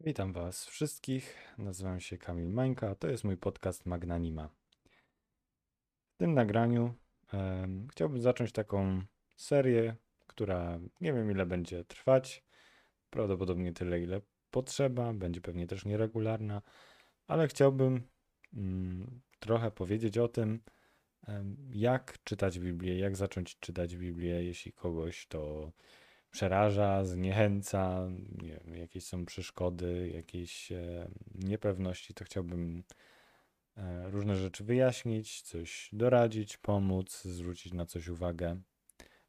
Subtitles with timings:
[0.00, 1.36] Witam Was wszystkich.
[1.58, 2.94] Nazywam się Kamil Mańka.
[2.94, 4.48] To jest mój podcast Magnanima.
[6.14, 6.94] W tym nagraniu
[7.32, 9.02] em, chciałbym zacząć taką
[9.36, 12.44] serię, która nie wiem ile będzie trwać.
[13.10, 15.12] Prawdopodobnie tyle, ile potrzeba.
[15.12, 16.62] Będzie pewnie też nieregularna,
[17.26, 18.02] ale chciałbym
[18.54, 20.60] mm, trochę powiedzieć o tym,
[21.26, 25.72] em, jak czytać Biblię, jak zacząć czytać Biblię, jeśli kogoś to
[26.30, 28.08] przeraża, zniechęca,
[28.42, 32.82] nie wiem, jakieś są przeszkody, jakieś e, niepewności, to chciałbym
[33.76, 38.60] e, różne rzeczy wyjaśnić, coś doradzić, pomóc, zwrócić na coś uwagę.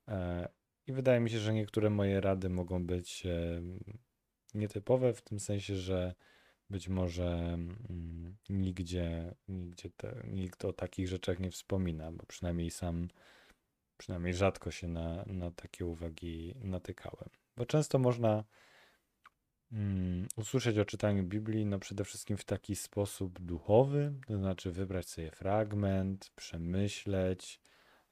[0.07, 0.49] E,
[0.87, 3.27] I wydaje mi się, że niektóre moje rady mogą być
[4.53, 6.13] nietypowe, w tym sensie, że
[6.69, 7.27] być może
[7.89, 13.07] mm, nigdzie, nigdzie te, nikt o takich rzeczach nie wspomina, bo przynajmniej sam
[13.99, 17.29] przynajmniej rzadko się na, na takie uwagi natykałem.
[17.57, 18.43] Bo często można
[19.71, 25.09] mm, usłyszeć o czytaniu Biblii, no przede wszystkim w taki sposób duchowy, to znaczy wybrać
[25.09, 27.61] sobie fragment, przemyśleć,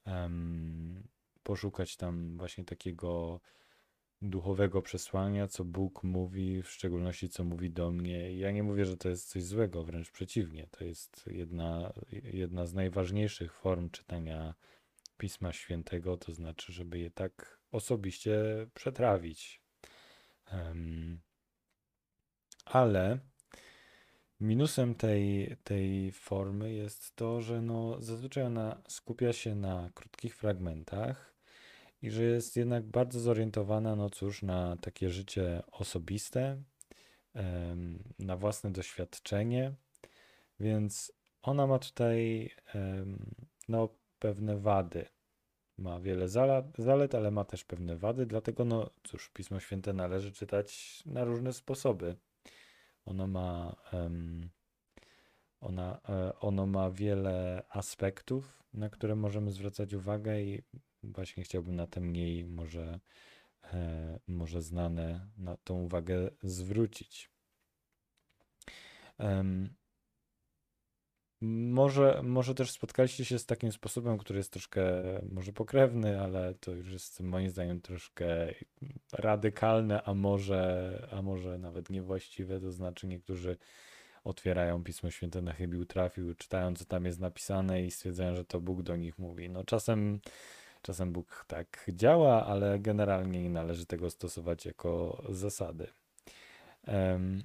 [0.06, 1.08] em,
[1.44, 3.42] poszukać tam właśnie takiego
[4.22, 8.38] duchowego przesłania, co Bóg mówi, w szczególności co mówi do mnie.
[8.38, 10.68] Ja nie mówię, że to jest coś złego, wręcz przeciwnie.
[10.72, 14.56] To jest jedna, jedna z najważniejszych form czytania
[15.18, 18.40] Pisma Świętego, to znaczy, żeby je tak osobiście
[18.74, 19.62] przetrawić.
[22.66, 23.20] Ale
[24.40, 31.34] minusem tej, tej formy jest to, że no, zazwyczaj ona skupia się na krótkich fragmentach
[32.02, 36.64] i że jest jednak bardzo zorientowana, no cóż, na takie życie osobiste,
[38.20, 39.74] na własne doświadczenie,
[40.60, 42.50] więc ona ma tutaj
[43.68, 45.06] no, pewne wady.
[45.78, 46.30] Ma wiele
[46.78, 51.54] zalet, ale ma też pewne wady, dlatego no cóż, Pismo Święte należy czytać na różne
[51.54, 52.16] sposoby.
[53.06, 54.50] Ono ma, um,
[55.62, 60.62] ona, e, ono ma wiele aspektów, na które możemy zwracać uwagę i
[61.04, 63.00] właśnie chciałbym na te mniej może,
[63.74, 67.32] e, może znane na tą uwagę zwrócić.
[69.20, 69.70] Um,
[71.42, 74.82] może, może też spotkaliście się z takim sposobem, który jest troszkę
[75.32, 78.54] może pokrewny, ale to już jest moim zdaniem troszkę
[79.14, 82.60] radykalne, a może, a może nawet niewłaściwe.
[82.60, 83.58] To znaczy niektórzy
[84.24, 88.62] otwierają Pismo Święte na chybił trafił, czytają co tam jest napisane i stwierdzają, że to
[88.62, 89.50] Bóg do nich mówi.
[89.50, 90.20] No czasem,
[90.82, 95.88] czasem Bóg tak działa, ale generalnie nie należy tego stosować jako zasady.
[96.88, 97.44] Um,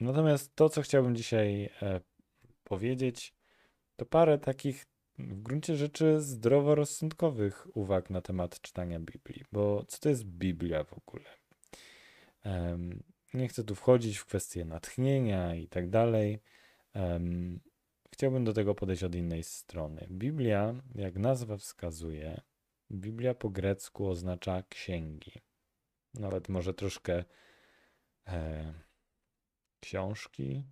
[0.00, 2.00] natomiast to, co chciałbym dzisiaj e,
[2.66, 3.34] powiedzieć,
[3.96, 4.86] to parę takich
[5.18, 9.44] w gruncie rzeczy zdroworozsądkowych uwag na temat czytania Biblii.
[9.52, 11.24] Bo co to jest Biblia w ogóle?
[13.34, 16.38] Nie chcę tu wchodzić w kwestie natchnienia i tak dalej.
[18.12, 20.06] Chciałbym do tego podejść od innej strony.
[20.10, 22.40] Biblia, jak nazwa wskazuje,
[22.90, 25.32] Biblia po grecku oznacza księgi.
[26.14, 27.24] Nawet może troszkę
[28.26, 28.74] e,
[29.80, 30.64] książki,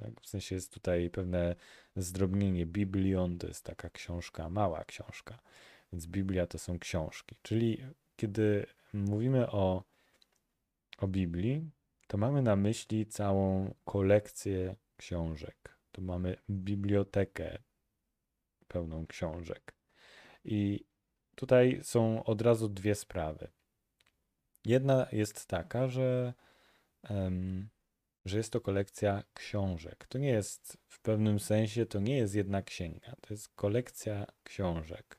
[0.00, 0.20] tak?
[0.20, 1.56] W sensie jest tutaj pewne
[1.96, 2.66] zdrobnienie.
[2.66, 5.38] Biblion to jest taka książka, mała książka,
[5.92, 7.36] więc Biblia to są książki.
[7.42, 7.84] Czyli
[8.16, 9.84] kiedy mówimy o,
[10.98, 11.70] o Biblii,
[12.06, 15.78] to mamy na myśli całą kolekcję książek.
[15.92, 17.58] To mamy bibliotekę
[18.68, 19.74] pełną książek.
[20.44, 20.84] I
[21.34, 23.48] tutaj są od razu dwie sprawy.
[24.64, 26.34] Jedna jest taka, że
[27.10, 27.68] um,
[28.24, 30.06] że jest to kolekcja książek.
[30.08, 35.18] To nie jest w pewnym sensie, to nie jest jedna księga, to jest kolekcja książek.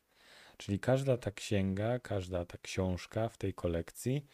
[0.58, 4.26] Czyli każda ta księga, każda ta książka w tej kolekcji,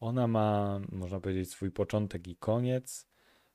[0.00, 3.06] ona ma, można powiedzieć, swój początek i koniec,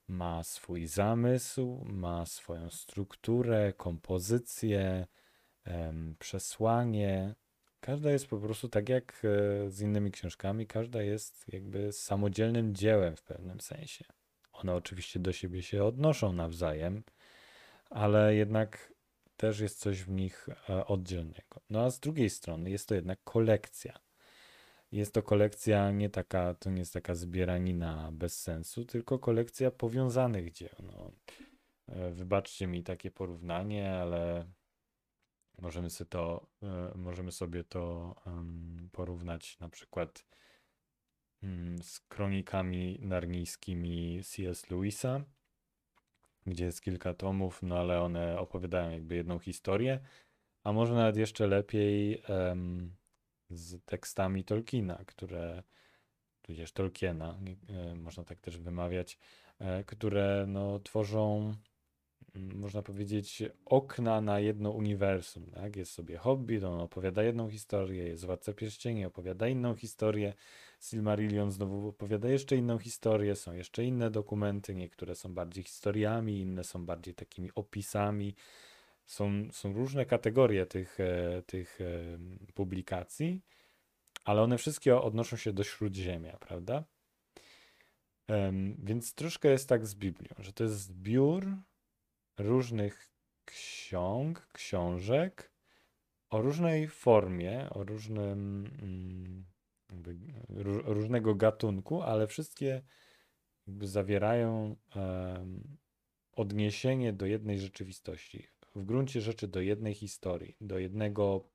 [0.08, 5.08] ma swój zamysł, ma swoją strukturę, kompozycję,
[6.20, 7.36] przesłanie.
[7.80, 13.16] Każda jest po prostu tak jak e, z innymi książkami, każda jest jakby samodzielnym dziełem
[13.16, 14.06] w pewnym sensie.
[14.56, 17.04] One oczywiście do siebie się odnoszą nawzajem,
[17.90, 18.94] ale jednak
[19.38, 21.62] też jest coś w nich e, oddzielnego.
[21.70, 24.00] No a z drugiej strony jest to jednak kolekcja.
[24.92, 30.52] Jest to kolekcja nie taka, to nie jest taka zbieranina bez sensu, tylko kolekcja powiązanych
[30.52, 30.76] dzieł.
[30.84, 31.12] No,
[31.88, 34.46] e, wybaczcie mi takie porównanie, ale
[35.62, 38.16] możemy sobie to, e, możemy sobie to
[38.92, 40.26] porównać na przykład
[41.82, 44.70] z kronikami narnijskimi C.S.
[44.70, 45.22] Lewisa,
[46.46, 50.00] gdzie jest kilka tomów, no ale one opowiadają jakby jedną historię,
[50.64, 52.96] a może nawet jeszcze lepiej um,
[53.50, 55.64] z tekstami Tolkiena, które
[56.42, 57.40] tudzież Tolkiena,
[57.70, 59.18] e, można tak też wymawiać,
[59.60, 61.56] e, które no, tworzą, mm,
[62.36, 65.46] można powiedzieć, okna na jedno uniwersum.
[65.52, 65.76] Tak?
[65.76, 70.34] Jest sobie Hobbit, on opowiada jedną historię, jest Władca Pierścieni, opowiada inną historię,
[70.82, 76.64] Silmarillion znowu opowiada jeszcze inną historię, są jeszcze inne dokumenty, niektóre są bardziej historiami, inne
[76.64, 78.36] są bardziej takimi opisami.
[79.06, 81.80] Są, są różne kategorie tych, e, tych
[82.54, 83.42] publikacji
[84.26, 86.84] ale one wszystkie odnoszą się do śródziemia, prawda?
[88.84, 91.48] Więc troszkę jest tak z Biblią, że to jest zbiór
[92.38, 93.10] różnych
[93.46, 95.52] ksiąg, książek
[96.30, 98.70] o różnej formie, o różnym
[99.90, 100.18] jakby,
[100.94, 102.82] różnego gatunku, ale wszystkie
[103.82, 104.76] zawierają
[106.32, 108.48] odniesienie do jednej rzeczywistości.
[108.76, 111.50] W gruncie rzeczy do jednej historii, do jednego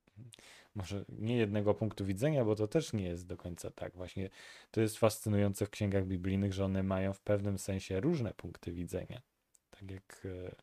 [0.75, 3.97] może nie jednego punktu widzenia, bo to też nie jest do końca tak.
[3.97, 4.31] Właśnie
[4.71, 9.23] to jest fascynujące w księgach biblijnych, że one mają w pewnym sensie różne punkty widzenia.
[9.71, 10.55] Tak jak, e,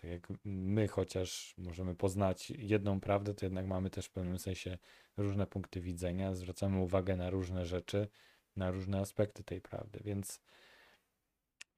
[0.00, 4.78] tak jak my chociaż możemy poznać jedną prawdę, to jednak mamy też w pewnym sensie
[5.16, 8.08] różne punkty widzenia, zwracamy uwagę na różne rzeczy,
[8.56, 10.40] na różne aspekty tej prawdy, więc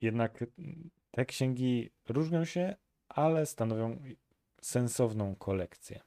[0.01, 0.45] jednak
[1.11, 2.77] te księgi różnią się,
[3.09, 4.03] ale stanowią
[4.61, 6.01] sensowną kolekcję.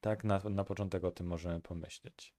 [0.00, 2.34] Tak, na, na początek o tym możemy pomyśleć.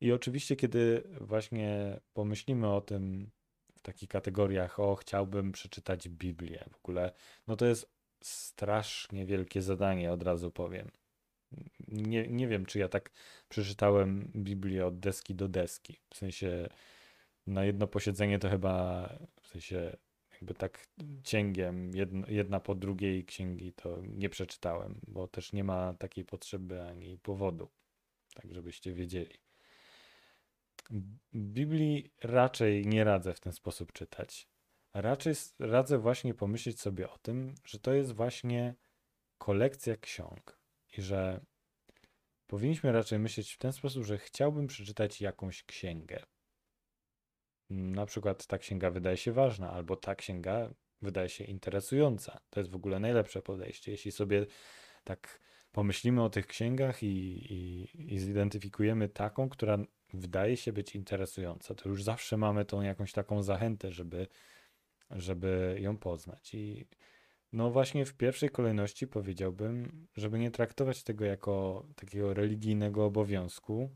[0.00, 3.30] I oczywiście, kiedy właśnie pomyślimy o tym
[3.84, 7.12] takich kategoriach, o chciałbym przeczytać Biblię w ogóle,
[7.46, 10.90] no to jest strasznie wielkie zadanie, od razu powiem.
[11.88, 13.10] Nie, nie wiem, czy ja tak
[13.48, 16.00] przeczytałem Biblię od deski do deski.
[16.10, 16.68] W sensie
[17.46, 19.08] na jedno posiedzenie to chyba
[19.40, 19.96] w sensie
[20.32, 20.86] jakby tak
[21.22, 26.82] cięgiem, jedna, jedna po drugiej księgi to nie przeczytałem, bo też nie ma takiej potrzeby
[26.82, 27.68] ani powodu,
[28.34, 29.43] tak żebyście wiedzieli.
[31.34, 34.48] Biblii raczej nie radzę w ten sposób czytać.
[34.94, 38.74] Raczej radzę właśnie pomyśleć sobie o tym, że to jest właśnie
[39.38, 40.58] kolekcja ksiąg
[40.98, 41.40] i że
[42.46, 46.24] powinniśmy raczej myśleć w ten sposób, że chciałbym przeczytać jakąś księgę
[47.70, 50.70] na przykład ta księga wydaje się ważna, albo ta księga
[51.02, 52.40] wydaje się interesująca.
[52.50, 53.92] To jest w ogóle najlepsze podejście.
[53.92, 54.46] Jeśli sobie
[55.04, 55.40] tak
[55.72, 57.06] pomyślimy o tych księgach i,
[57.52, 59.78] i, i zidentyfikujemy taką, która
[60.12, 64.26] wydaje się być interesująca, to już zawsze mamy tą jakąś taką zachętę, żeby,
[65.10, 66.54] żeby ją poznać.
[66.54, 66.86] I
[67.52, 73.90] no właśnie w pierwszej kolejności powiedziałbym, żeby nie traktować tego jako takiego religijnego obowiązku,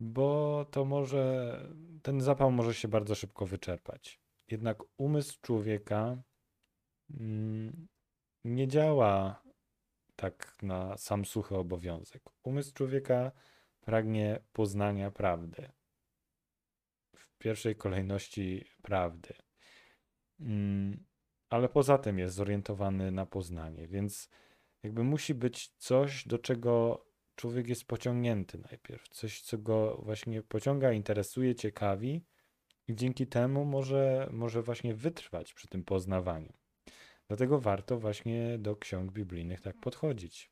[0.00, 1.56] bo to może,
[2.02, 4.20] ten zapał może się bardzo szybko wyczerpać.
[4.50, 6.22] Jednak umysł człowieka
[7.10, 7.88] mm,
[8.44, 9.42] nie działa
[10.16, 12.22] tak na sam suchy obowiązek.
[12.42, 13.32] Umysł człowieka
[13.80, 15.70] pragnie poznania prawdy.
[17.16, 19.34] W pierwszej kolejności prawdy.
[20.40, 21.04] Mm,
[21.48, 24.30] ale poza tym jest zorientowany na poznanie, więc
[24.82, 27.04] jakby musi być coś, do czego
[27.36, 29.08] człowiek jest pociągnięty najpierw.
[29.08, 32.24] Coś, co go właśnie pociąga, interesuje, ciekawi
[32.88, 36.52] i dzięki temu może, może właśnie wytrwać przy tym poznawaniu.
[37.28, 40.50] Dlatego warto właśnie do ksiąg biblijnych tak podchodzić.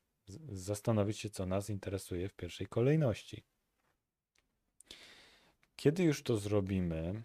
[0.49, 3.43] Zastanowić się, co nas interesuje w pierwszej kolejności.
[5.75, 7.23] Kiedy już to zrobimy,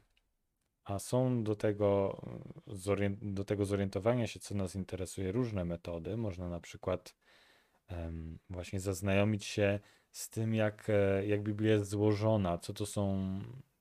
[0.85, 2.21] a są do tego,
[3.23, 6.17] do tego zorientowania się, co nas interesuje, różne metody.
[6.17, 7.15] Można na przykład
[8.51, 9.81] właśnie zaznajomić się
[10.13, 13.13] z tym, jak, e, jak Biblia jest złożona, co to są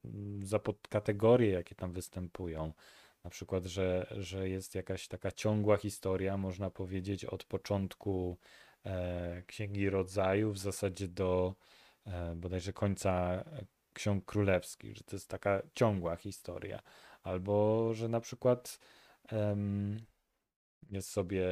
[0.06, 2.74] mm, za podkategorie, jakie tam występują.
[3.24, 8.38] Na przykład, że, że jest jakaś taka ciągła historia, można powiedzieć, od początku
[9.48, 11.56] Księgi Rodzaju w zasadzie do
[12.06, 13.44] e, bodajże końca
[13.94, 16.82] Ksiąg Królewskich, że to jest taka ciągła historia.
[17.24, 18.80] Albo, że na przykład
[20.90, 21.46] jest sobie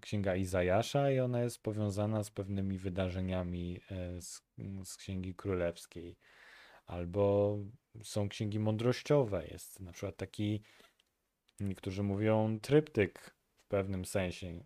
[0.00, 4.42] księga Izajasza i ona jest powiązana z pewnymi wydarzeniami e, z,
[4.84, 6.16] z księgi królewskiej.
[6.86, 7.58] Albo
[8.02, 9.46] są księgi mądrościowe.
[9.50, 10.62] Jest na przykład taki,
[11.60, 14.64] niektórzy mówią, tryptyk w pewnym sensie.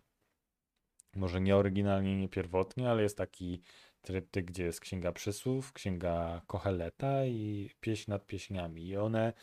[1.15, 3.61] Może nie oryginalnie, nie pierwotnie, ale jest taki
[4.01, 8.87] tryptyk, gdzie jest księga przysłów, księga Koheleta i pieśń nad pieśniami.
[8.87, 9.33] I one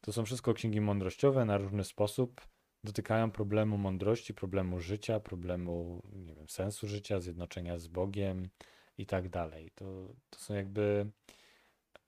[0.00, 2.40] to są wszystko księgi mądrościowe na różny sposób
[2.84, 8.48] dotykają problemu mądrości, problemu życia, problemu nie wiem, sensu życia, zjednoczenia z Bogiem
[8.98, 9.70] i tak dalej.
[9.74, 9.84] To,
[10.30, 11.10] to są jakby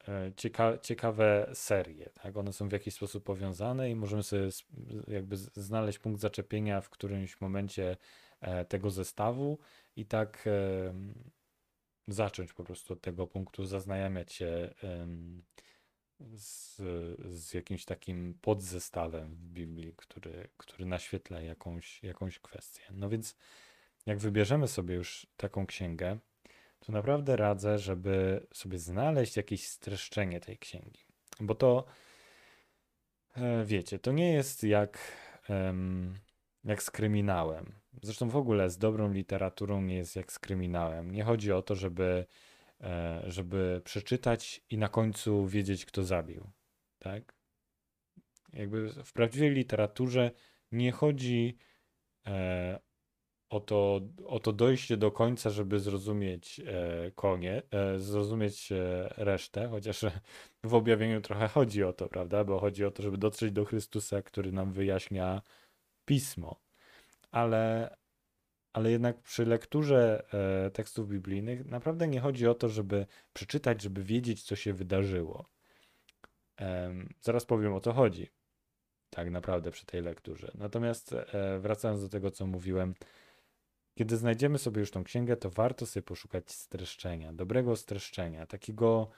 [0.08, 2.10] e, cieka ciekawe serie.
[2.22, 2.36] Tak?
[2.36, 4.48] One są w jakiś sposób powiązane i możemy sobie
[5.08, 7.96] jakby znaleźć punkt zaczepienia w którymś momencie
[8.68, 9.58] tego zestawu
[9.96, 10.48] i tak
[12.08, 14.74] zacząć po prostu od tego punktu, zaznajamiać się
[16.30, 16.76] z,
[17.24, 22.82] z jakimś takim podzestawem w Biblii, który, który naświetla jakąś, jakąś kwestię.
[22.90, 23.36] No więc
[24.06, 26.18] jak wybierzemy sobie już taką księgę,
[26.80, 31.04] to naprawdę radzę, żeby sobie znaleźć jakieś streszczenie tej księgi.
[31.40, 31.84] Bo to,
[33.36, 34.98] e, wiecie, to nie jest jak,
[36.64, 37.72] jak z kryminałem.
[38.02, 41.10] Zresztą w ogóle z dobrą literaturą nie jest jak z kryminałem.
[41.10, 42.26] Nie chodzi o to, żeby,
[42.80, 46.50] e, żeby przeczytać i na końcu wiedzieć, kto zabił.
[46.98, 47.34] Tak?
[48.52, 50.30] Jakby w prawdziwej literaturze
[50.72, 51.56] nie chodzi
[52.26, 52.78] e,
[53.50, 57.62] o to, o to dojście do końca, żeby zrozumieć e, konie,
[57.96, 58.72] zrozumieć
[59.16, 60.04] resztę, chociaż
[60.64, 62.44] w objawieniu trochę chodzi o to, prawda?
[62.44, 65.42] Bo chodzi o to, żeby dotrzeć do Chrystusa, który nam wyjaśnia
[66.04, 66.60] pismo.
[67.30, 67.96] Ale,
[68.72, 70.24] ale jednak przy lekturze
[70.66, 75.50] e, tekstów biblijnych naprawdę nie chodzi o to, żeby przeczytać, żeby wiedzieć, co się wydarzyło.
[77.20, 78.28] zaraz powiem o co chodzi.
[79.10, 80.52] Tak naprawdę przy tej lekturze.
[80.54, 82.94] Natomiast e, wracając do tego, co mówiłem,
[83.94, 89.10] kiedy znajdziemy sobie już tą księgę, to warto sobie poszukać streszczenia, dobrego streszczenia, takiego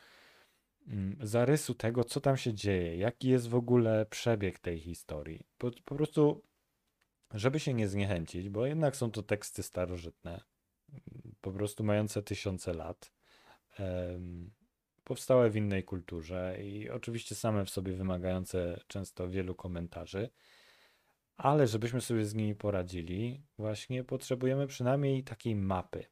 [0.88, 5.47] mm, zarysu tego, co tam się dzieje, jaki jest w ogóle przebieg tej historii.
[5.59, 6.43] Po, po prostu,
[7.35, 10.41] żeby się nie zniechęcić, bo jednak są to teksty starożytne,
[11.41, 13.12] po prostu mające tysiące lat,
[15.05, 20.31] powstałe w innej kulturze i oczywiście same w sobie wymagające często wielu komentarzy.
[21.37, 26.05] Ale żebyśmy sobie z nimi poradzili, właśnie potrzebujemy przynajmniej takiej mapy.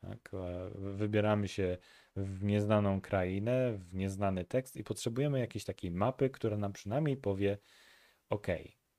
[0.00, 0.30] Tak?
[0.74, 1.78] Wybieramy się
[2.16, 7.58] w nieznaną krainę, w nieznany tekst i potrzebujemy jakiejś takiej mapy, która nam przynajmniej powie:
[8.28, 8.46] OK,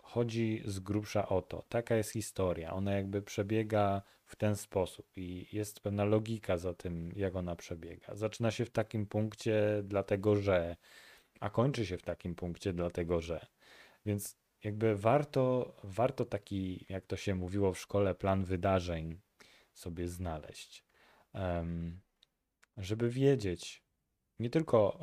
[0.08, 5.48] chodzi z grubsza o to, taka jest historia, ona jakby przebiega w ten sposób i
[5.52, 8.16] jest pewna logika za tym, jak ona przebiega.
[8.16, 10.76] Zaczyna się w takim punkcie, dlatego że,
[11.40, 13.46] a kończy się w takim punkcie, dlatego że.
[14.06, 19.20] Więc jakby warto, warto taki, jak to się mówiło w szkole, plan wydarzeń
[19.74, 20.84] sobie znaleźć,
[22.78, 23.87] żeby wiedzieć,
[24.40, 25.00] nie tylko,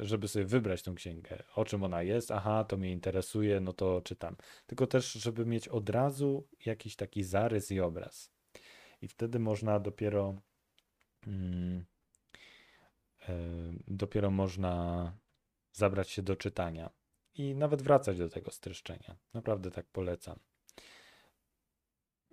[0.00, 4.00] żeby sobie wybrać tą księgę, o czym ona jest, aha, to mnie interesuje, no to
[4.00, 4.36] czytam,
[4.66, 8.32] tylko też, żeby mieć od razu jakiś taki zarys i obraz.
[9.00, 10.34] I wtedy można dopiero,
[11.26, 11.84] mm,
[13.88, 15.12] dopiero można
[15.72, 16.90] zabrać się do czytania
[17.34, 19.16] i nawet wracać do tego streszczenia.
[19.34, 20.38] Naprawdę tak polecam.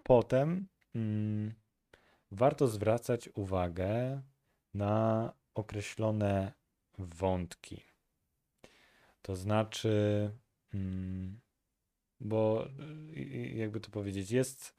[0.03, 1.53] Potem mm,
[2.31, 4.21] warto zwracać uwagę
[4.73, 6.53] na określone
[6.97, 7.83] wątki.
[9.21, 9.91] To znaczy,
[10.73, 11.39] mm,
[12.19, 12.67] bo
[13.53, 14.75] jakby to powiedzieć, jest,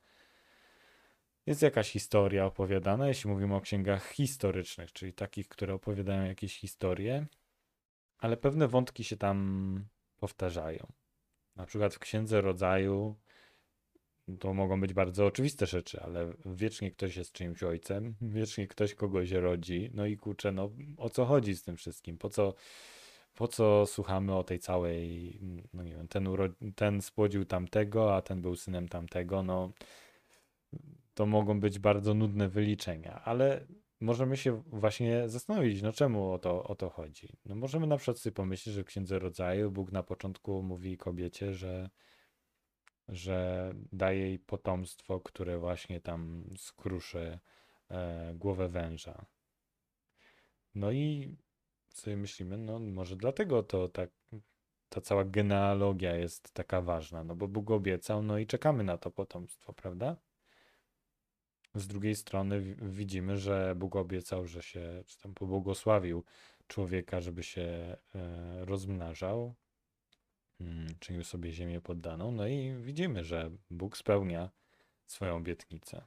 [1.47, 7.27] jest jakaś historia opowiadana, jeśli mówimy o księgach historycznych, czyli takich, które opowiadają jakieś historie,
[8.19, 9.85] ale pewne wątki się tam
[10.17, 10.93] powtarzają.
[11.57, 13.17] Na przykład w Księdze Rodzaju
[14.39, 19.31] to mogą być bardzo oczywiste rzeczy, ale wiecznie ktoś jest czyimś ojcem, wiecznie ktoś kogoś
[19.31, 22.19] rodzi, no i kurczę, no o co chodzi z tym wszystkim?
[22.19, 22.55] Po co,
[23.35, 25.39] po co słuchamy o tej całej,
[25.73, 26.29] no nie wiem, ten,
[26.75, 29.73] ten spłodził tamtego, a ten był synem tamtego, no
[31.15, 33.67] to mogą być bardzo nudne wyliczenia, ale
[34.01, 37.29] możemy się właśnie zastanowić, no czemu o to, o to chodzi.
[37.45, 41.55] No możemy na przykład sobie pomyśleć, że w Księdze Rodzaju Bóg na początku mówi kobiecie,
[41.55, 41.91] że,
[43.11, 47.39] że daje jej potomstwo, które właśnie tam skruszy
[47.91, 49.27] e, głowę węża.
[50.75, 51.37] No i
[51.89, 54.11] sobie myślimy, no może dlatego to tak,
[54.89, 59.11] ta cała genealogia jest taka ważna, no bo Bóg obiecał, no i czekamy na to
[59.11, 60.17] potomstwo, prawda?
[61.75, 66.25] Z drugiej strony widzimy, że Bóg obiecał, że się, czy tam pobłogosławił
[66.67, 69.55] człowieka, żeby się e, rozmnażał,
[71.01, 72.33] czynił sobie ziemię poddaną.
[72.33, 74.51] No i widzimy, że Bóg spełnia
[75.07, 76.03] swoją obietnicę.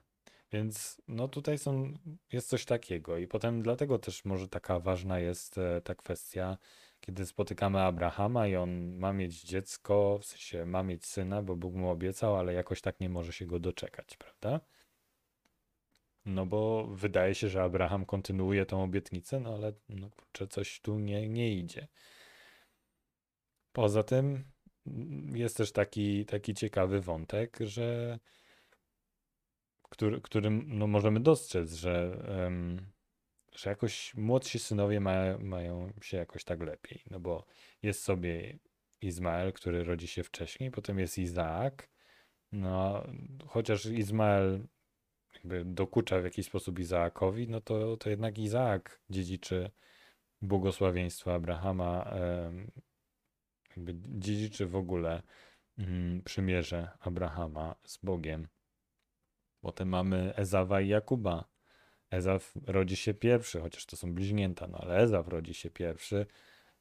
[0.52, 1.94] Więc no tutaj są,
[2.32, 6.58] jest coś takiego i potem dlatego też może taka ważna jest e, ta kwestia,
[7.00, 11.74] kiedy spotykamy Abrahama i on ma mieć dziecko, w sensie ma mieć syna, bo Bóg
[11.74, 14.60] mu obiecał, ale jakoś tak nie może się go doczekać, prawda?
[16.26, 21.00] No bo wydaje się, że Abraham kontynuuje tą obietnicę, no ale no kurczę, coś tu
[21.00, 21.88] nie, nie idzie.
[23.74, 24.44] Poza tym
[24.88, 28.20] mm, jest też taki, taki ciekawy wątek, że
[29.90, 32.92] który, którym no, możemy dostrzec, że, um,
[33.56, 37.04] że jakoś młodsi synowie ma, mają się jakoś tak lepiej.
[37.12, 37.46] No bo
[37.84, 38.60] jest sobie
[39.02, 41.90] Izmael, który rodzi się wcześniej, potem jest Izaak.
[42.52, 43.08] No,
[43.48, 44.68] chociaż Izmael
[45.34, 49.72] jakby dokucza w jakiś sposób Izaakowi, no to, to jednak Izaak dziedziczy
[50.42, 52.14] błogosławieństwo Abrahama,
[53.78, 55.22] jakby dziedziczy w ogóle
[55.78, 58.48] mm, przymierze Abrahama z Bogiem.
[59.62, 61.46] Potem mamy Ezawa i Jakuba.
[62.12, 66.26] Ezaw rodzi się pierwszy, chociaż to są bliźnięta, no ale Ezaw rodzi się pierwszy,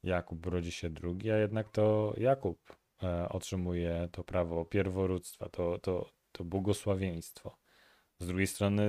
[0.03, 6.11] Jakub rodzi się drugi, a jednak to Jakub e, otrzymuje to prawo pierworództwa, to, to,
[6.33, 7.57] to błogosławieństwo.
[8.19, 8.85] Z drugiej strony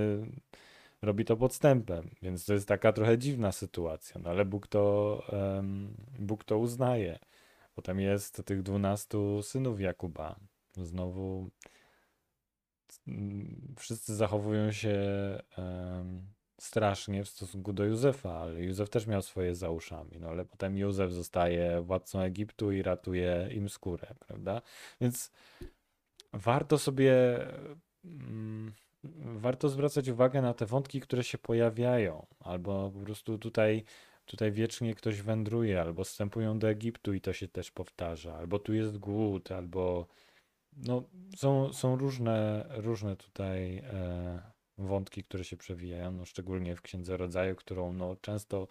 [1.02, 5.24] robi to podstępem, więc to jest taka trochę dziwna sytuacja, no ale Bóg to,
[6.20, 7.20] Bóg to uznaje.
[7.76, 10.40] Potem jest tych dwunastu synów Jakuba.
[10.78, 11.50] Znowu
[13.78, 15.00] wszyscy zachowują się
[16.62, 20.78] strasznie w stosunku do Józefa, ale Józef też miał swoje za uszami, no ale potem
[20.78, 24.62] Józef zostaje władcą Egiptu i ratuje im skórę, prawda?
[25.02, 25.32] Więc
[26.34, 27.38] warto sobie
[28.06, 28.74] mm,
[29.36, 33.84] warto zwracać uwagę na te wątki, które się pojawiają, albo po prostu tutaj
[34.26, 38.74] tutaj wiecznie ktoś wędruje, albo wstępują do Egiptu i to się też powtarza, albo tu
[38.74, 40.08] jest głód, albo
[40.78, 41.04] no,
[41.36, 44.42] są, są różne, różne tutaj e,
[44.78, 48.68] wątki, które się przewijają, no, szczególnie w Księdze Rodzaju, którą no, często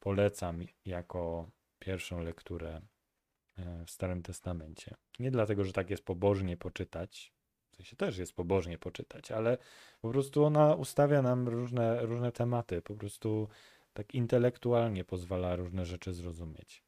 [0.00, 2.80] polecam jako pierwszą lekturę
[3.58, 4.94] e, w Starym Testamencie.
[5.18, 7.32] Nie dlatego, że tak jest pobożnie poczytać,
[7.72, 9.58] w sensie też jest pobożnie poczytać, ale
[10.00, 13.48] po prostu ona ustawia nam różne, różne tematy, po prostu
[13.98, 16.82] tak intelektualnie pozwala różne rzeczy zrozumieć.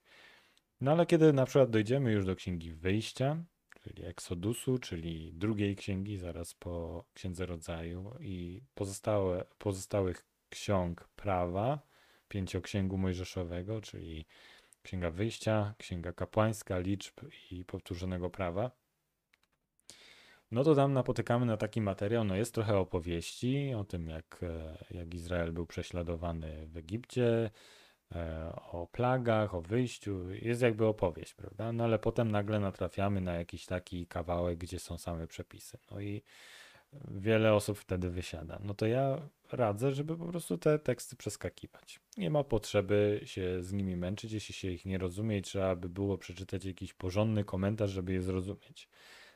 [0.81, 3.45] No ale kiedy na przykład dojdziemy już do księgi wyjścia,
[3.83, 11.81] czyli Eksodusu, czyli drugiej księgi, zaraz po Księdze Rodzaju i pozostałe, pozostałych ksiąg prawa,
[12.29, 14.27] pięcioksięgu mojżeszowego, czyli
[14.83, 18.71] Księga Wyjścia, Księga Kapłańska, Liczb i Powtórzonego Prawa,
[20.51, 24.85] no to tam napotykamy na taki materiał, no jest trochę opowieści o tym, jak, e,
[24.91, 27.51] jak Izrael był prześladowany w Egipcie,
[28.15, 31.73] e, o plagach, o wyjściu, jest jakby opowieść, prawda?
[31.73, 35.79] No ale potem nagle natrafiamy na jakiś taki kawałek, gdzie są same przepisy.
[35.91, 36.23] No i
[37.11, 38.59] wiele osób wtedy wysiada.
[38.65, 42.01] No to ja radzę, żeby po prostu te teksty przeskakiwać.
[42.17, 45.89] Nie ma potrzeby się z nimi męczyć, jeśli się ich nie rozumie i trzeba by
[45.89, 48.89] było przeczytać jakiś porządny komentarz, żeby je zrozumieć.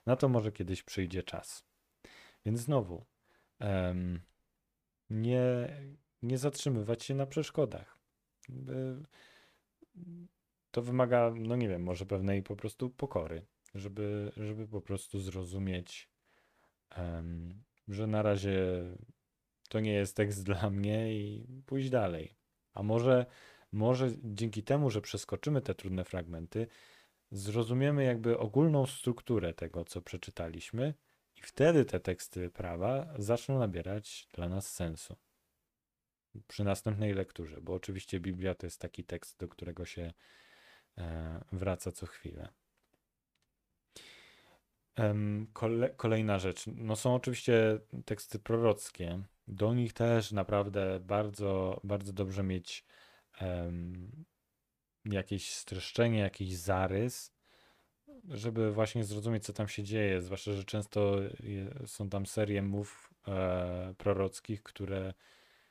[0.07, 1.65] Na to może kiedyś przyjdzie czas.
[2.47, 3.05] Więc znowu,
[3.61, 4.21] um,
[5.11, 5.69] nie,
[6.23, 7.99] nie zatrzymywać się na przeszkodach.
[10.71, 16.11] To wymaga, no nie wiem, może pewnej po prostu pokory, żeby, żeby po prostu zrozumieć,
[16.97, 18.85] um, że na razie
[19.69, 22.35] to nie jest tekst dla mnie i pójść dalej.
[22.75, 23.27] A może,
[23.73, 26.67] może dzięki temu, że przeskoczymy te trudne fragmenty,
[27.35, 30.95] zrozumiemy jakby ogólną strukturę tego, co przeczytaliśmy,
[31.37, 35.17] i wtedy te teksty prawa zaczną nabierać dla nas sensu.
[36.49, 40.13] Przy następnej lekturze, bo oczywiście Biblia to jest taki tekst, do którego się
[40.99, 42.49] e, wraca co chwilę.
[45.53, 46.65] Kole, kolejna rzecz.
[46.67, 49.23] No są oczywiście teksty prorockie.
[49.49, 52.85] Do nich też naprawdę bardzo, bardzo dobrze mieć
[55.05, 57.35] jakieś streszczenie, jakiś zarys,
[58.29, 60.23] żeby właśnie zrozumieć, co tam się dzieje.
[60.23, 61.17] Zwłaszcza, że często
[61.87, 65.15] są tam serie mów e, prorockich, które,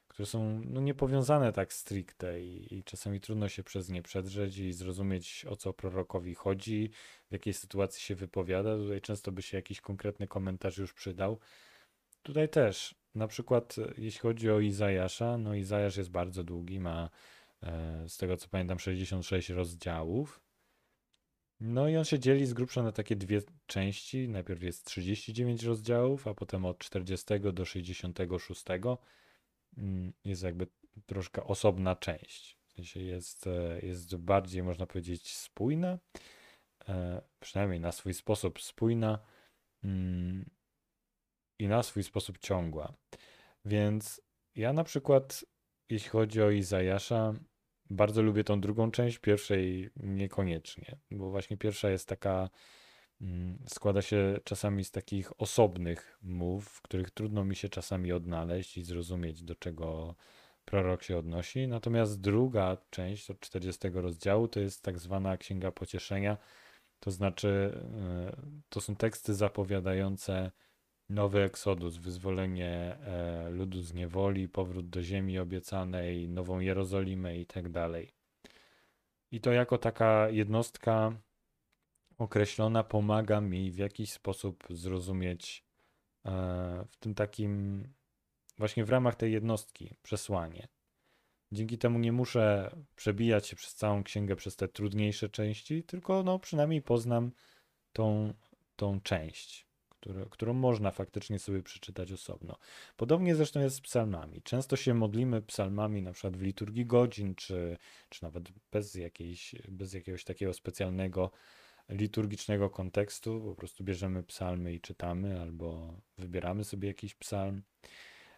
[0.07, 4.73] które są no, niepowiązane tak stricte i, i czasami trudno się przez nie przedrzeć i
[4.73, 6.89] zrozumieć, o co prorokowi chodzi,
[7.29, 8.77] w jakiej sytuacji się wypowiada.
[8.77, 11.39] Tutaj często by się jakiś konkretny komentarz już przydał.
[12.23, 17.42] Tutaj też, na przykład jeśli chodzi o Izajasza, no Izajasz jest bardzo długi, ma E,
[18.07, 20.43] z tego co pamiętam 66 rozdziałów.
[21.59, 24.29] No i on się dzieli z grubsza na takie dwie części.
[24.29, 28.63] Najpierw jest 39 rozdziałów, a potem od 40 do 66
[29.77, 30.67] mm, jest jakby
[31.05, 32.57] troszkę osobna część.
[32.67, 35.99] W sensie jest, e, jest bardziej, można powiedzieć, spójna,
[36.89, 39.19] e, przynajmniej na swój sposób spójna
[39.83, 40.49] mm,
[41.59, 42.93] i na swój sposób ciągła.
[43.65, 44.21] Więc
[44.55, 45.45] ja na przykład,
[45.89, 47.33] jeśli chodzi o Izajasza,
[47.89, 52.49] bardzo lubię tą drugą część, pierwszej niekoniecznie, bo właśnie pierwsza jest taka,
[53.21, 58.77] mm, składa się czasami z takich osobnych mów, w których trudno mi się czasami odnaleźć
[58.77, 60.15] i zrozumieć, do czego
[60.65, 61.67] prorok się odnosi.
[61.67, 66.37] Natomiast druga część od 40 rozdziału to jest tak zwana Księga Pocieszenia,
[66.99, 68.35] to znaczy e,
[68.69, 70.51] to są teksty zapowiadające
[71.09, 77.69] nowy eksodus, wyzwolenie e, ludu z niewoli, powrót do ziemi obiecanej, nową Jerozolimę i tak
[77.69, 78.13] dalej.
[79.31, 81.11] I to jako taka jednostka
[82.17, 85.65] określona pomaga mi w jakiś sposób zrozumieć
[86.25, 86.31] e,
[86.89, 87.83] w tym takim,
[88.57, 90.67] właśnie w ramach tej jednostki przesłanie.
[91.51, 96.39] Dzięki temu nie muszę przebijać się przez całą księgę, przez te trudniejsze części, tylko no
[96.39, 97.31] przynajmniej poznam
[97.93, 98.33] tą,
[98.75, 99.67] tą część,
[100.03, 102.57] które, którą można faktycznie sobie przeczytać osobno.
[102.97, 104.41] Podobnie zresztą jest z psalmami.
[104.41, 107.77] Często się modlimy psalmami na przykład w liturgii godzin, czy,
[108.09, 111.31] czy nawet bez, jakiejś, bez jakiegoś takiego specjalnego
[111.89, 113.41] liturgicznego kontekstu.
[113.45, 117.63] Po prostu bierzemy psalmy i czytamy, albo wybieramy sobie jakiś psalm.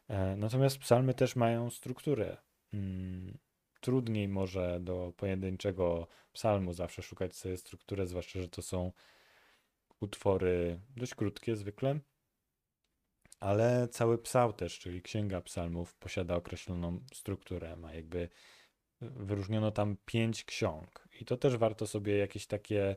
[0.08, 2.38] E, natomiast psalmy też mają strukturę.
[2.74, 3.38] Mm,
[3.82, 8.92] trudniej może do pojedynczego psalmu zawsze szukać sobie strukturę, zwłaszcza, że to są
[10.06, 12.00] utwory dość krótkie zwykle,
[13.40, 17.76] ale cały psał też, czyli księga psalmów, posiada określoną strukturę.
[17.76, 18.30] Ma jakby
[19.02, 21.08] wyróżniono tam pięć ksiąg.
[21.22, 22.96] I to też warto sobie jakieś takie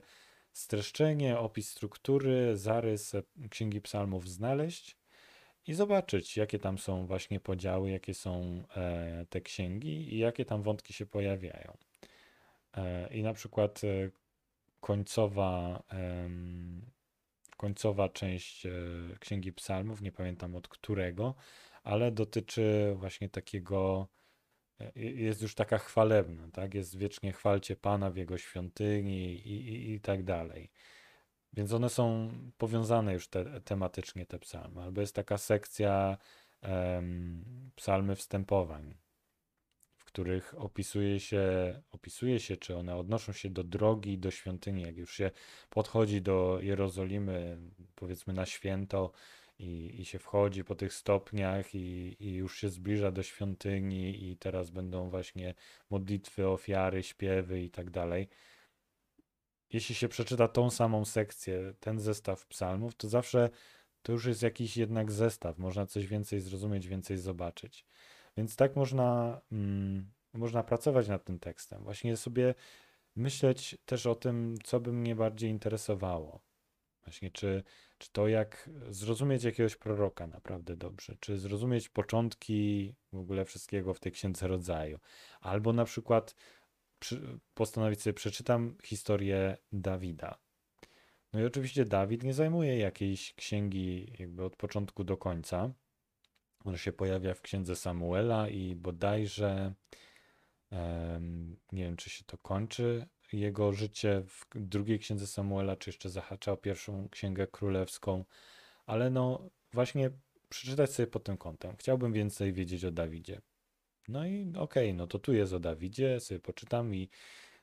[0.53, 3.13] streszczenie, opis struktury, zarys
[3.51, 4.97] księgi psalmów znaleźć
[5.67, 10.63] i zobaczyć, jakie tam są właśnie podziały, jakie są e, te księgi i jakie tam
[10.63, 11.77] wątki się pojawiają.
[12.77, 14.11] E, I na przykład e,
[14.81, 15.83] końcowa,
[17.59, 18.67] końcowa część
[19.21, 21.35] księgi psalmów, nie pamiętam od którego,
[21.83, 24.09] ale dotyczy właśnie takiego,
[24.95, 26.75] jest już taka chwalebna, tak?
[26.75, 30.71] Jest wiecznie chwalcie Pana w Jego świątyni i, i, i tak dalej.
[31.53, 34.83] Więc one są powiązane już te, tematycznie, te psalmy.
[34.83, 36.19] Albo jest taka sekcja
[36.63, 38.95] um, psalmy wstępowań,
[40.09, 41.43] których opisuje się,
[41.91, 44.83] opisuje się, czy one odnoszą się do drogi, do świątyni.
[44.83, 45.31] Jak już się
[45.71, 47.59] podchodzi do Jerozolimy,
[47.95, 49.13] powiedzmy na święto,
[49.59, 54.37] i, i się wchodzi po tych stopniach i, i już się zbliża do świątyni i
[54.37, 55.55] teraz będą właśnie
[55.91, 58.29] modlitwy, ofiary, śpiewy i tak dalej
[59.73, 63.51] jeśli się przeczyta tą samą sekcję, ten zestaw psalmów, to zawsze
[64.03, 65.59] to już jest jakiś jednak zestaw.
[65.59, 67.85] Można coś więcej zrozumieć, więcej zobaczyć.
[68.39, 71.83] Więc tak można, mm, można pracować nad tym tekstem.
[71.83, 72.55] Właśnie sobie
[73.17, 76.41] myśleć też o tym, co by mnie bardziej interesowało.
[77.05, 77.63] Właśnie, czy,
[77.99, 84.01] czy to jak zrozumieć jakiegoś proroka naprawdę dobrze, czy zrozumieć początki w ogóle wszystkiego w
[84.01, 84.99] tej księdze rodzaju,
[85.41, 86.35] albo na przykład
[87.55, 90.39] postanowić sobie, przeczytam historię Dawida.
[91.33, 95.73] No i oczywiście Dawid nie zajmuje jakiejś księgi jakby od początku do końca.
[96.69, 99.75] On się pojawia w księdze Samuela i bodajże
[101.73, 106.53] nie wiem, czy się to kończy jego życie w drugiej księdze Samuela, czy jeszcze zahacza
[106.53, 108.25] o pierwszą księgę królewską,
[108.87, 110.11] ale no właśnie
[110.49, 111.77] przeczytać sobie pod tym kątem.
[111.77, 113.41] Chciałbym więcej wiedzieć o Dawidzie.
[114.09, 117.09] No i okej, okay, no to tu jest o Dawidzie, sobie poczytam i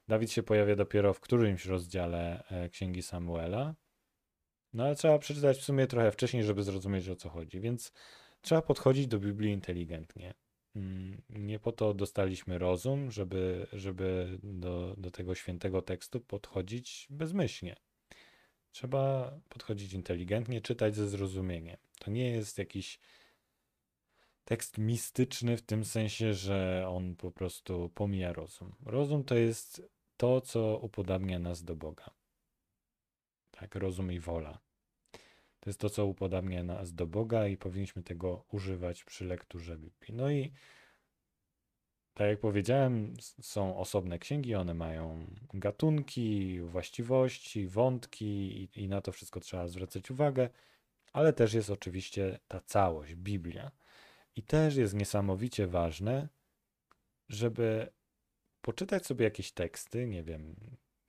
[0.07, 3.75] Dawid się pojawia dopiero w którymś rozdziale e, Księgi Samuela.
[4.73, 7.91] No ale trzeba przeczytać w sumie trochę wcześniej, żeby zrozumieć o co chodzi, więc
[8.45, 10.33] trzeba podchodzić do Biblii inteligentnie.
[10.75, 17.75] Mm, nie po to dostaliśmy rozum, żeby, żeby do, do tego świętego tekstu podchodzić bezmyślnie.
[18.71, 21.77] Trzeba podchodzić inteligentnie, czytać ze zrozumieniem.
[21.99, 22.99] To nie jest jakiś
[24.43, 28.75] tekst mistyczny w tym sensie, że on po prostu pomija rozum.
[28.85, 32.09] Rozum to jest to, co upodabnia nas do Boga.
[33.51, 34.64] Tak, rozum i wola.
[35.65, 40.13] To jest to, co upodabnia nas do Boga i powinniśmy tego używać przy lekturze Biblii.
[40.13, 40.51] No i
[42.13, 49.11] tak jak powiedziałem, są osobne księgi, one mają gatunki, właściwości, wątki i, i na to
[49.11, 50.49] wszystko trzeba zwracać uwagę,
[51.13, 53.71] ale też jest oczywiście ta całość, Biblia.
[54.35, 56.27] I też jest niesamowicie ważne,
[57.29, 57.87] żeby
[58.61, 60.55] poczytać sobie jakieś teksty, nie wiem,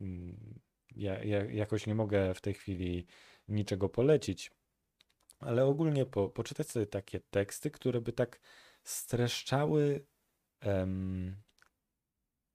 [0.01, 0.61] mm,
[0.97, 3.07] ja, ja jakoś nie mogę w tej chwili
[3.49, 4.51] niczego polecić,
[5.39, 8.41] ale ogólnie po, poczytać sobie takie teksty, które by tak
[8.83, 10.07] streszczały,
[10.65, 11.37] um,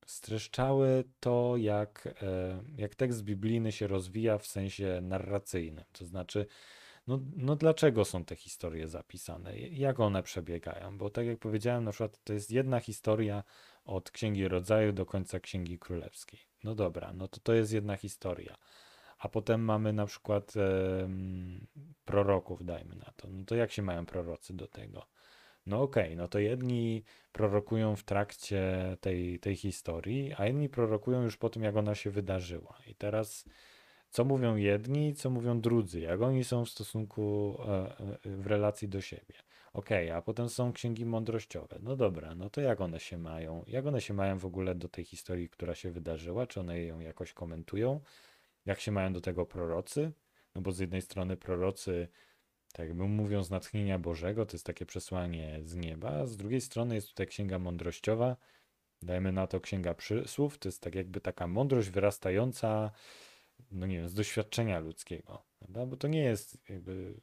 [0.05, 5.85] streszczały to, jak, e, jak tekst biblijny się rozwija w sensie narracyjnym.
[5.91, 6.45] To znaczy,
[7.07, 9.57] no, no dlaczego są te historie zapisane?
[9.59, 10.97] Jak one przebiegają?
[10.97, 13.43] Bo tak jak powiedziałem, na przykład to jest jedna historia
[13.85, 16.39] od Księgi Rodzaju do końca Księgi Królewskiej.
[16.63, 18.55] No dobra, no to to jest jedna historia.
[19.17, 21.09] A potem mamy na przykład e,
[22.05, 23.27] proroków, dajmy na to.
[23.27, 25.05] No to jak się mają prorocy do tego?
[25.65, 28.63] No okej, okay, no to jedni prorokują w trakcie
[29.01, 32.77] tej, tej historii, a inni prorokują już po tym, jak ona się wydarzyła.
[32.87, 33.45] I teraz
[34.11, 38.89] co mówią jedni, co mówią drudzy, jak oni są w stosunku, e, e, w relacji
[38.89, 39.35] do siebie.
[39.73, 41.79] Okej, okay, a potem są księgi mądrościowe.
[41.81, 43.63] No dobra, no to jak one się mają?
[43.67, 46.47] Jak one się mają w ogóle do tej historii, która się wydarzyła?
[46.47, 48.01] Czy one ją jakoś komentują?
[48.65, 50.11] Jak się mają do tego prorocy?
[50.55, 52.07] No bo z jednej strony prorocy,
[52.73, 56.95] tak jakby mówią z natchnienia Bożego, to jest takie przesłanie z nieba, z drugiej strony
[56.95, 58.37] jest tutaj księga mądrościowa,
[59.01, 62.91] Dajemy na to Księga Przysłów, to jest tak jakby taka mądrość wyrastająca,
[63.71, 65.85] no nie wiem, z doświadczenia ludzkiego, prawda?
[65.85, 67.13] Bo to nie jest jakby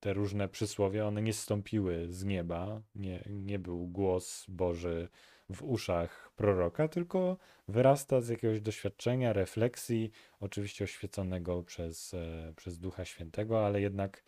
[0.00, 5.08] te różne przysłowia, one nie stąpiły z nieba, nie, nie był głos Boży
[5.50, 7.36] w uszach proroka, tylko
[7.68, 10.10] wyrasta z jakiegoś doświadczenia, refleksji,
[10.40, 14.22] oczywiście oświeconego przez, e, przez Ducha Świętego, ale jednak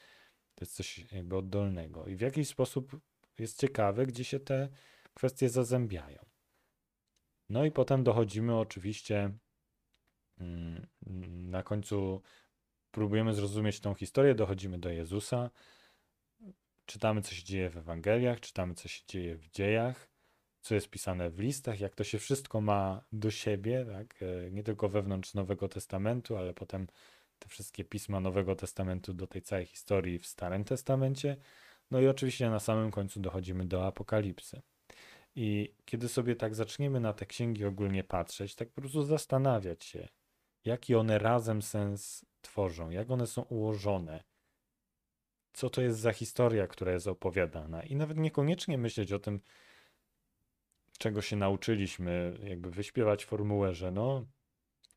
[0.55, 2.07] to jest coś jakby oddolnego.
[2.07, 3.01] I w jakiś sposób
[3.39, 4.69] jest ciekawe, gdzie się te
[5.15, 6.19] kwestie zazębiają.
[7.49, 9.39] No i potem dochodzimy oczywiście
[10.41, 10.87] mm,
[11.51, 12.23] na końcu
[12.93, 15.51] próbujemy zrozumieć tą historię, dochodzimy do Jezusa,
[16.87, 20.09] czytamy, co się dzieje w Ewangeliach, czytamy, co się dzieje w dziejach,
[20.61, 24.23] co jest pisane w listach, jak to się wszystko ma do siebie, tak?
[24.23, 26.87] E, nie tylko wewnątrz Nowego Testamentu, ale potem
[27.39, 31.37] te wszystkie pisma Nowego Testamentu do tej całej historii w Starym Testamencie.
[31.91, 34.63] No i oczywiście na samym końcu dochodzimy do Apokalipsy.
[35.35, 40.09] I kiedy sobie tak zaczniemy na te księgi ogólnie patrzeć, tak po prostu zastanawiać się,
[40.65, 44.25] jaki one razem sens tworzą, jak one są ułożone,
[45.53, 47.83] co to jest za historia, która jest opowiadana.
[47.83, 49.41] I nawet niekoniecznie myśleć o tym,
[50.99, 54.27] czego się nauczyliśmy, jakby wyśpiewać formułę, że no,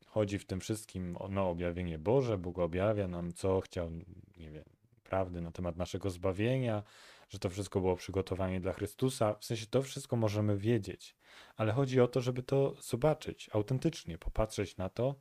[0.06, 3.90] chodzi w tym wszystkim o no, objawienie Boże, Bóg objawia nam, co chciał,
[4.36, 4.64] nie wiem,
[5.04, 6.82] prawdy na temat naszego zbawienia,
[7.28, 9.34] że to wszystko było przygotowanie dla Chrystusa.
[9.34, 11.16] W sensie to wszystko możemy wiedzieć,
[11.56, 15.14] ale chodzi o to, żeby to zobaczyć autentycznie, popatrzeć na to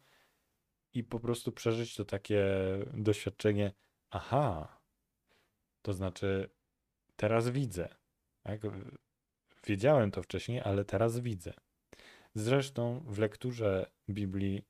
[0.96, 2.46] i po prostu przeżyć to takie
[2.94, 3.74] doświadczenie,
[4.10, 4.78] aha,
[5.82, 6.50] to znaczy
[7.16, 7.90] teraz widzę.
[8.44, 8.62] Tak?
[9.68, 11.54] Wiedziałem to wcześniej, ale teraz widzę.
[12.36, 14.66] Zresztą w lekturze Biblii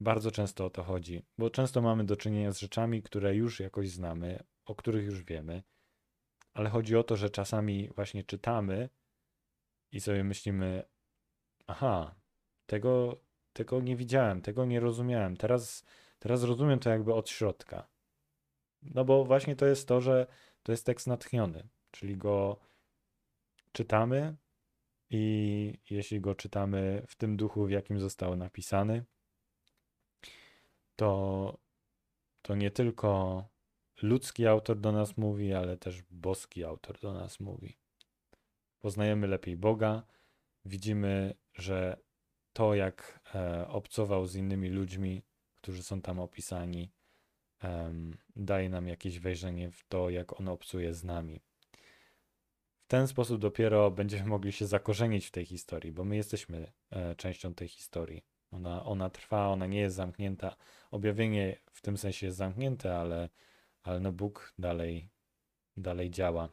[0.00, 3.90] bardzo często o to chodzi, bo często mamy do czynienia z rzeczami, które już jakoś
[3.90, 5.62] znamy, o których już wiemy,
[6.54, 8.88] ale chodzi o to, że czasami właśnie czytamy
[9.92, 10.82] i sobie myślimy:
[11.66, 12.14] Aha,
[12.66, 13.20] tego,
[13.52, 15.36] tego nie widziałem, tego nie rozumiałem.
[15.36, 15.84] Teraz,
[16.18, 17.88] teraz rozumiem to jakby od środka.
[18.82, 20.26] No bo właśnie to jest to, że
[20.62, 22.56] to jest tekst natchniony, czyli go
[23.72, 24.36] czytamy
[25.10, 29.04] i jeśli go czytamy w tym duchu, w jakim został napisany,
[30.96, 31.58] to,
[32.42, 33.44] to nie tylko
[34.02, 37.78] ludzki autor do nas mówi, ale też boski autor do nas mówi.
[38.78, 40.02] Poznajemy lepiej Boga,
[40.64, 41.96] widzimy, że
[42.52, 45.22] to, jak e, obcował z innymi ludźmi,
[45.60, 46.92] którzy są tam opisani,
[48.36, 51.40] daje nam jakieś wejrzenie w to, jak on obcuje z nami.
[52.84, 57.14] W ten sposób dopiero będziemy mogli się zakorzenić w tej historii, bo my jesteśmy e,
[57.14, 58.24] częścią tej historii.
[58.50, 60.56] Ona, ona trwa, ona nie jest zamknięta.
[60.90, 63.28] Objawienie w tym sensie jest zamknięte, ale,
[63.82, 65.08] ale no Bóg dalej,
[65.76, 66.48] dalej działa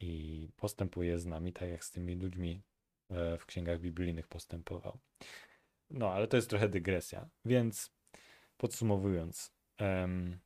[0.00, 2.62] i postępuje z nami, tak jak z tymi ludźmi
[3.10, 4.98] w księgach biblijnych postępował.
[5.90, 7.28] No, ale to jest trochę dygresja.
[7.44, 7.92] Więc
[8.56, 10.38] podsumowując, um,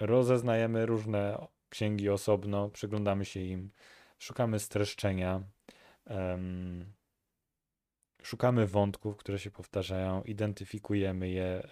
[0.00, 3.70] rozeznajemy różne księgi osobno, przyglądamy się im,
[4.18, 5.42] szukamy streszczenia.
[8.22, 11.68] Szukamy wątków, które się powtarzają, identyfikujemy je,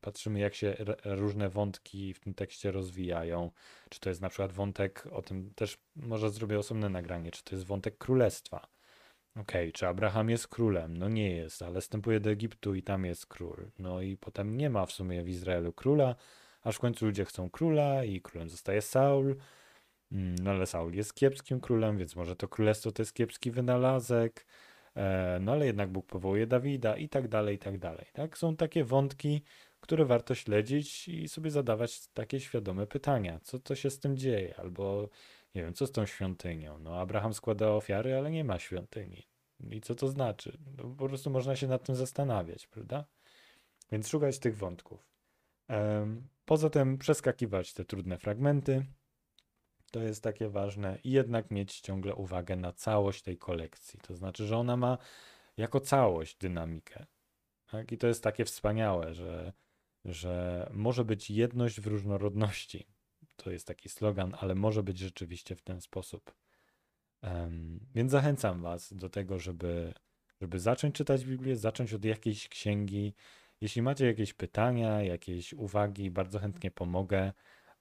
[0.00, 3.50] patrzymy, jak się różne wątki w tym tekście rozwijają.
[3.90, 7.54] Czy to jest na przykład wątek, o tym też może zrobię osobne nagranie, czy to
[7.54, 8.68] jest wątek królestwa.
[9.40, 10.96] Okej, czy Abraham jest królem?
[10.96, 13.70] No nie jest, ale wstępuje do Egiptu i tam jest król.
[13.78, 16.14] No i potem nie ma w sumie w Izraelu króla,
[16.62, 19.36] aż w końcu ludzie chcą króla i królem zostaje Saul.
[20.12, 24.46] Mm, no ale Saul jest kiepskim królem, więc może to królestwo to jest kiepski wynalazek.
[24.96, 28.06] E, no ale jednak Bóg powołuje Dawida i tak dalej, i tak dalej.
[28.12, 28.38] Tak?
[28.38, 29.42] Są takie wątki,
[29.80, 33.40] które warto śledzić i sobie zadawać takie świadome pytania.
[33.42, 34.54] Co to się z tym dzieje?
[34.58, 35.08] Albo
[35.54, 36.78] nie wiem, co z tą świątynią?
[36.78, 39.27] No Abraham składa ofiary, ale nie ma świątyni.
[39.70, 40.58] I co to znaczy?
[40.76, 43.04] No, po prostu można się nad tym zastanawiać, prawda?
[43.92, 45.08] Więc szukać tych wątków.
[46.44, 48.86] Poza tym przeskakiwać te trudne fragmenty,
[49.90, 54.00] to jest takie ważne i jednak mieć ciągle uwagę na całość tej kolekcji.
[54.00, 54.98] To znaczy, że ona ma
[55.56, 57.06] jako całość dynamikę.
[57.70, 57.92] Tak?
[57.92, 59.52] I to jest takie wspaniałe, że,
[60.04, 62.86] że może być jedność w różnorodności.
[63.36, 66.34] To jest taki slogan, ale może być rzeczywiście w ten sposób.
[67.22, 69.94] Um, więc zachęcam Was do tego, żeby,
[70.40, 73.14] żeby zacząć czytać Biblię, zacząć od jakiejś księgi.
[73.60, 77.32] Jeśli macie jakieś pytania, jakieś uwagi, bardzo chętnie pomogę.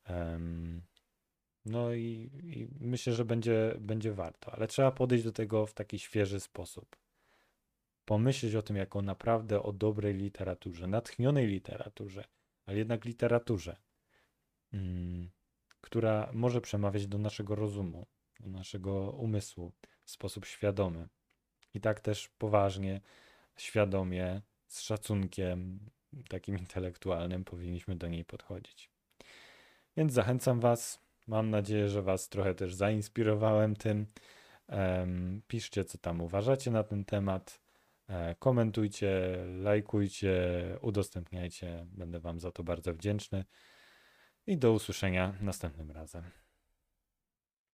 [0.09, 0.81] Um,
[1.65, 5.99] no i, i, myślę, że będzie, będzie warto, ale trzeba podejść do tego w taki
[5.99, 6.95] świeży sposób.
[8.05, 12.23] Pomyśleć o tym jako naprawdę o dobrej literaturze, natchnionej literaturze,
[12.65, 13.77] ale jednak literaturze,
[14.73, 15.29] mm,
[15.81, 18.05] która może przemawiać do naszego rozumu,
[18.39, 19.71] do naszego umysłu
[20.03, 21.07] w sposób świadomy.
[21.73, 23.01] I tak też poważnie,
[23.57, 25.79] świadomie, z szacunkiem
[26.29, 28.91] takim intelektualnym powinniśmy do niej podchodzić.
[29.97, 30.99] Więc zachęcam Was.
[31.27, 34.05] Mam nadzieję, że Was trochę też zainspirowałem tym.
[35.47, 37.61] Piszcie, co tam uważacie na ten temat.
[38.09, 41.85] E, komentujcie, lajkujcie, udostępniajcie.
[41.91, 43.45] Będę Wam za to bardzo wdzięczny.
[44.47, 46.23] I do usłyszenia następnym razem.